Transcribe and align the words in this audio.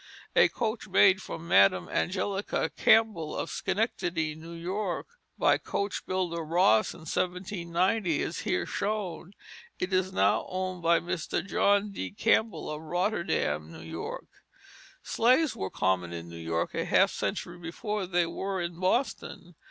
A 0.35 0.47
coach 0.49 0.87
made 0.87 1.21
for 1.21 1.37
Madam 1.37 1.87
Angelica 1.87 2.71
Campbell 2.75 3.35
of 3.35 3.51
Schenectady, 3.51 4.33
New 4.33 4.53
York, 4.55 5.05
by 5.37 5.59
coach 5.59 6.07
builder 6.07 6.43
Ross, 6.43 6.95
in 6.95 7.01
1790, 7.01 8.19
is 8.23 8.39
here 8.39 8.65
shown. 8.65 9.33
It 9.77 9.93
is 9.93 10.11
now 10.11 10.47
owned 10.49 10.81
by 10.81 10.99
Mr. 10.99 11.45
John 11.45 11.91
D. 11.91 12.09
Campbell 12.09 12.71
of 12.71 12.81
Rotterdam, 12.81 13.71
New 13.71 13.83
York. 13.87 14.25
Sleighs 15.03 15.55
were 15.55 15.69
common 15.69 16.11
in 16.13 16.27
New 16.29 16.35
York 16.35 16.73
a 16.73 16.83
half 16.85 17.11
century 17.11 17.59
before 17.59 18.07
they 18.07 18.25
were 18.25 18.59
in 18.59 18.79
Boston. 18.79 19.53